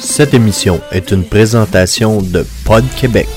[0.00, 3.28] Cette émission est une présentation de Pod Québec.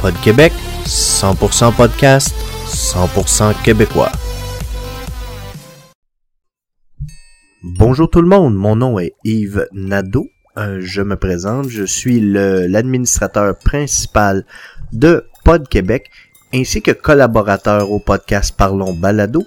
[0.00, 0.50] Pod Québec,
[0.86, 2.34] 100% podcast,
[2.66, 4.10] 100% québécois.
[7.62, 10.26] Bonjour tout le monde, mon nom est Yves Nadeau.
[10.56, 14.46] Euh, je me présente, je suis l'administrateur principal
[14.94, 16.10] de Pod Québec
[16.54, 19.44] ainsi que collaborateur au podcast Parlons Balado.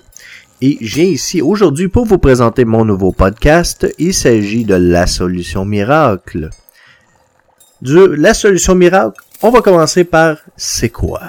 [0.60, 3.86] Et j'ai ici aujourd'hui pour vous présenter mon nouveau podcast.
[4.00, 6.50] Il s'agit de La Solution Miracle.
[7.84, 11.22] Du La Solution Miracle, on va commencer par C'est quoi?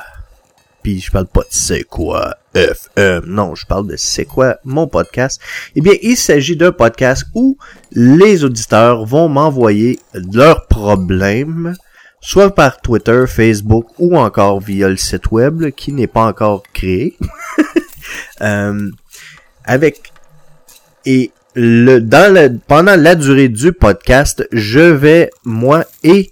[0.82, 3.24] Puis je parle pas de C'est quoi FM.
[3.26, 5.42] Non, je parle de C'est quoi mon podcast.
[5.76, 7.58] Eh bien, il s'agit d'un podcast où
[7.92, 9.98] les auditeurs vont m'envoyer
[10.32, 11.74] leurs problèmes
[12.22, 17.18] soit par Twitter, Facebook ou encore via le site web qui n'est pas encore créé.
[18.40, 18.90] Euh,
[19.68, 20.12] avec
[21.06, 26.30] et le dans le pendant la durée du podcast, je vais moi et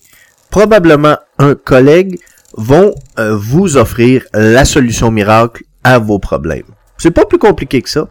[0.50, 2.18] probablement un collègue
[2.56, 6.66] vont euh, vous offrir la solution miracle à vos problèmes.
[6.98, 8.08] C'est pas plus compliqué que ça.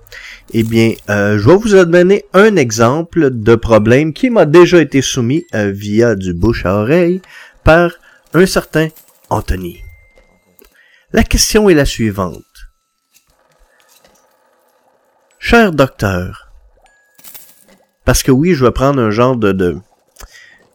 [0.53, 5.01] Eh bien, euh, je vais vous donner un exemple de problème qui m'a déjà été
[5.01, 7.21] soumis euh, via du bouche à oreille
[7.63, 7.91] par
[8.35, 8.89] un certain
[9.29, 9.81] Anthony.
[11.11, 12.54] La question est la suivante.
[15.47, 16.49] Cher docteur,
[18.03, 19.51] parce que oui, je vais prendre un genre de...
[19.51, 19.77] de...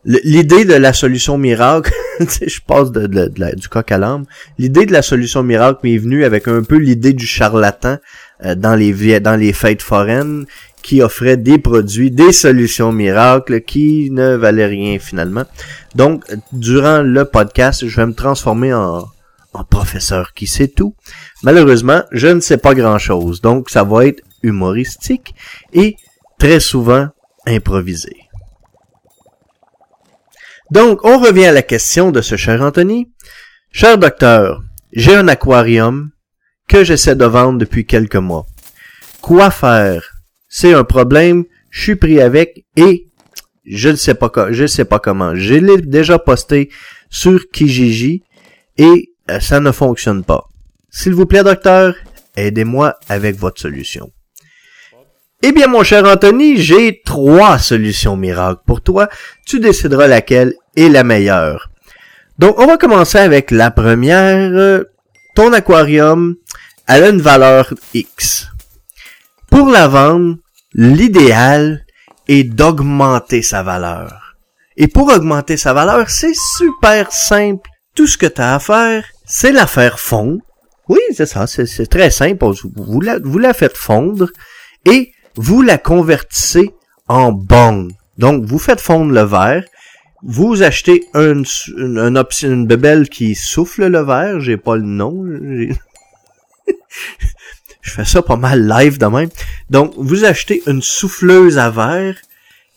[0.05, 4.27] L'idée de la solution miracle, je passe du coq à l'âme.
[4.59, 7.99] L'idée de la solution miracle m'est venue avec un peu l'idée du charlatan
[8.45, 10.47] euh, dans les dans les fêtes foraines
[10.85, 15.47] qui offrait des produits, des solutions miracles qui ne valaient rien finalement.
[15.97, 19.05] Donc, durant le podcast, je vais me transformer en,
[19.53, 20.95] en professeur qui sait tout.
[21.43, 23.41] Malheureusement, je ne sais pas grand-chose.
[23.41, 25.35] Donc, ça va être humoristique
[25.73, 25.97] et
[26.39, 27.09] très souvent
[27.47, 28.17] improvisé.
[30.71, 33.11] Donc, on revient à la question de ce cher Anthony.
[33.73, 36.11] Cher docteur, j'ai un aquarium
[36.69, 38.47] que j'essaie de vendre depuis quelques mois.
[39.21, 40.13] Quoi faire?
[40.49, 43.07] C'est un problème, je suis pris avec et
[43.65, 45.35] je ne sais pas je sais pas comment.
[45.35, 46.71] Je l'ai déjà posté
[47.09, 48.23] sur Kijiji
[48.77, 50.49] et euh, ça ne fonctionne pas.
[50.89, 51.95] S'il vous plaît, docteur,
[52.37, 54.11] aidez-moi avec votre solution.
[55.43, 59.09] Eh bien, mon cher Anthony, j'ai trois solutions miracles pour toi.
[59.47, 61.71] Tu décideras laquelle est la meilleure.
[62.39, 64.83] Donc, on va commencer avec la première.
[65.35, 66.37] Ton aquarium,
[66.91, 68.49] a une valeur X.
[69.49, 70.37] Pour la vendre,
[70.75, 71.85] l'idéal
[72.27, 74.35] est d'augmenter sa valeur.
[74.77, 77.69] Et pour augmenter sa valeur, c'est super simple.
[77.95, 80.41] Tout ce que tu as à faire, c'est la faire fondre.
[80.89, 82.45] Oui, c'est ça, c'est très simple.
[82.75, 84.29] Vous la, vous la faites fondre
[84.85, 86.75] et vous la convertissez
[87.09, 87.93] en bong.
[88.19, 89.65] Donc, vous faites fondre le verre,
[90.23, 91.45] vous achetez une,
[91.77, 95.25] une, une, bébelle qui souffle le verre, j'ai pas le nom.
[97.83, 99.31] Je fais ça pas mal live de même.
[99.71, 102.17] Donc, vous achetez une souffleuse à verre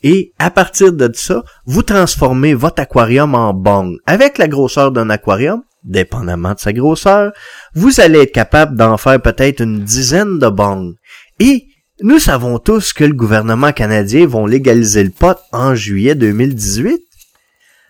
[0.02, 3.98] et à partir de ça, vous transformez votre aquarium en bong.
[4.06, 7.32] Avec la grosseur d'un aquarium, dépendamment de sa grosseur,
[7.74, 10.94] vous allez être capable d'en faire peut-être une dizaine de bongs.
[11.38, 11.68] Et
[12.04, 17.00] nous savons tous que le gouvernement canadien vont légaliser le pot en juillet 2018.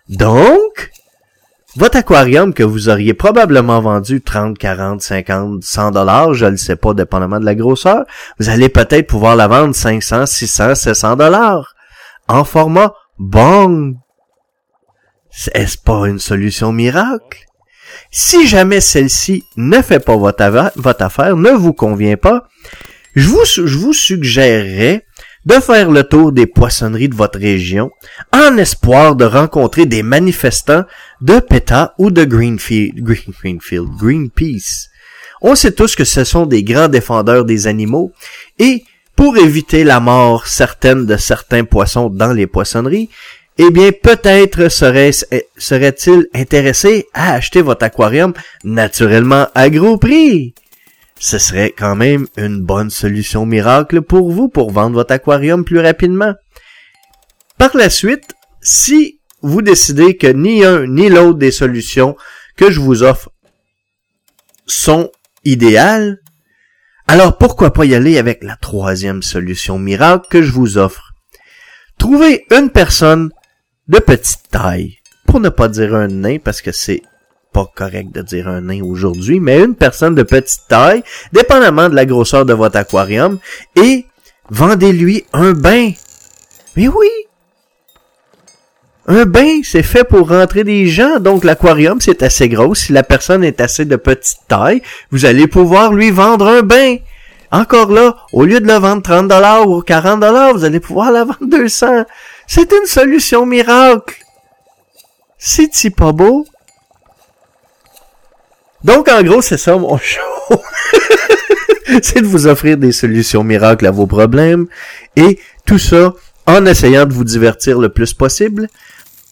[0.07, 0.91] Donc,
[1.75, 6.77] votre aquarium que vous auriez probablement vendu 30, 40, 50, 100 dollars, je ne sais
[6.77, 8.05] pas, dépendamment de la grosseur,
[8.39, 11.75] vous allez peut-être pouvoir la vendre 500, 600, 700 dollars
[12.29, 13.97] en format bong.
[15.53, 17.43] Est-ce pas une solution miracle?
[18.11, 20.41] Si jamais celle-ci ne fait pas votre,
[21.01, 22.47] affaire, ne vous convient pas,
[23.15, 23.27] je
[23.77, 25.05] vous, suggérerais
[25.45, 27.91] de faire le tour des poissonneries de votre région
[28.33, 30.83] en espoir de rencontrer des manifestants
[31.21, 34.89] de PETA ou de Greenfield, Green- Greenfield, Greenpeace.
[35.41, 38.11] On sait tous que ce sont des grands défendeurs des animaux
[38.57, 38.83] et
[39.15, 43.09] pour éviter la mort certaine de certains poissons dans les poissonneries,
[43.57, 45.11] eh bien, peut-être serait-
[45.57, 48.33] serait-il intéressé à acheter votre aquarium
[48.65, 50.53] naturellement à gros prix.
[51.19, 55.79] Ce serait quand même une bonne solution miracle pour vous pour vendre votre aquarium plus
[55.79, 56.33] rapidement.
[57.57, 62.17] Par la suite, si vous décidez que ni un ni l'autre des solutions
[62.57, 63.29] que je vous offre
[64.65, 65.11] sont
[65.43, 66.19] idéales,
[67.07, 71.13] alors pourquoi pas y aller avec la troisième solution miracle que je vous offre?
[71.97, 73.29] Trouvez une personne
[73.87, 74.97] de petite taille,
[75.27, 77.03] pour ne pas dire un nain parce que c'est
[77.55, 81.95] pas correct de dire un nain aujourd'hui, mais une personne de petite taille, dépendamment de
[81.95, 83.39] la grosseur de votre aquarium,
[83.77, 84.05] et
[84.49, 85.91] vendez-lui un bain.
[86.75, 87.07] Mais oui!
[89.07, 92.75] Un bain, c'est fait pour rentrer des gens, donc l'aquarium, c'est assez gros.
[92.75, 94.81] Si la personne est assez de petite taille,
[95.11, 96.97] vous allez pouvoir lui vendre un bain.
[97.53, 101.09] Encore là, au lieu de le vendre 30 dollars ou 40 dollars, vous allez pouvoir
[101.13, 102.03] la vendre 200.
[102.47, 104.17] C'est une solution miracle.
[105.37, 106.45] C'est-tu pas beau?
[108.85, 110.21] Donc, en gros, c'est ça mon show.
[112.03, 114.67] c'est de vous offrir des solutions miracles à vos problèmes.
[115.15, 116.13] Et tout ça
[116.45, 118.67] en essayant de vous divertir le plus possible.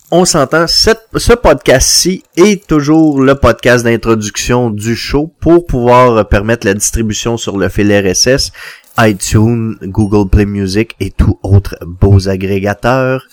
[0.09, 6.73] On s'entend, ce podcast-ci est toujours le podcast d'introduction du show pour pouvoir permettre la
[6.73, 8.51] distribution sur le fil RSS,
[8.97, 13.27] iTunes, Google Play Music et tout autre beaux agrégateurs.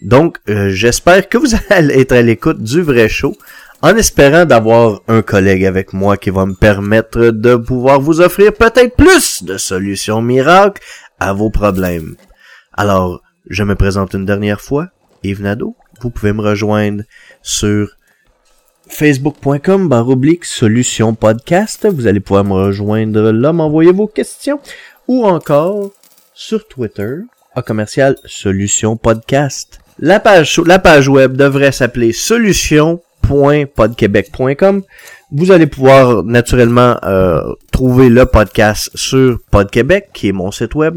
[0.00, 3.36] Donc, euh, j'espère que vous allez être à l'écoute du vrai show
[3.82, 8.52] en espérant d'avoir un collègue avec moi qui va me permettre de pouvoir vous offrir
[8.52, 10.82] peut-être plus de solutions miracles
[11.20, 12.16] à vos problèmes.
[12.72, 14.88] Alors, je me présente une dernière fois,
[15.22, 15.76] Yves Nadeau.
[16.00, 17.02] Vous pouvez me rejoindre
[17.42, 17.88] sur
[18.88, 21.86] facebook.com baroblique solution podcast.
[21.86, 24.60] Vous allez pouvoir me rejoindre là, m'envoyer vos questions.
[25.06, 25.90] Ou encore
[26.34, 27.16] sur Twitter,
[27.54, 29.80] à commercial solution podcast.
[29.98, 32.12] La page, la page web devrait s'appeler
[33.26, 34.82] solution.podquebec.com.
[35.30, 40.96] Vous allez pouvoir naturellement euh, trouver le podcast sur PodQuébec, qui est mon site web.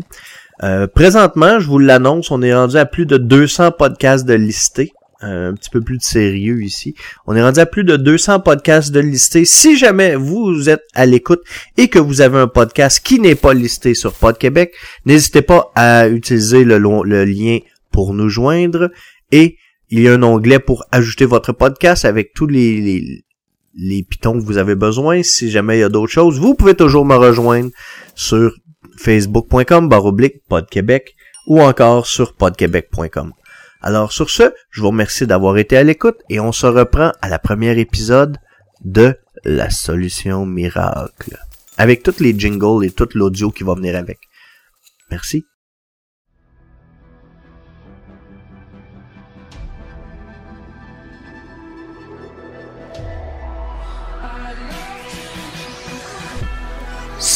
[0.64, 4.94] Euh, présentement, je vous l'annonce, on est rendu à plus de 200 podcasts de listés.
[5.24, 6.96] Euh, un petit peu plus de sérieux ici.
[7.28, 9.46] On est rendu à plus de 200 podcasts de listés.
[9.46, 11.42] Si jamais vous êtes à l'écoute
[11.78, 14.74] et que vous avez un podcast qui n'est pas listé sur PodQuébec,
[15.06, 17.60] n'hésitez pas à utiliser le, le lien
[17.92, 18.90] pour nous joindre
[19.32, 19.58] et
[19.92, 23.26] il y a un onglet pour ajouter votre podcast avec tous les, les,
[23.76, 25.22] les pitons que vous avez besoin.
[25.22, 27.70] Si jamais il y a d'autres choses, vous pouvez toujours me rejoindre
[28.16, 28.56] sur
[28.98, 31.16] facebook.com baroblique podquebec
[31.46, 33.34] ou encore sur podquebec.com.
[33.82, 37.28] Alors sur ce, je vous remercie d'avoir été à l'écoute et on se reprend à
[37.28, 38.38] la première épisode
[38.86, 41.38] de La solution miracle.
[41.78, 44.20] Avec toutes les jingles et tout l'audio qui va venir avec.
[45.10, 45.46] Merci.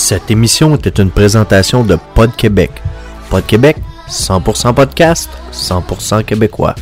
[0.08, 2.70] Cette émission était une présentation de Pod Québec.
[3.32, 6.76] Pod Québec, 100% podcast, 100% québécois.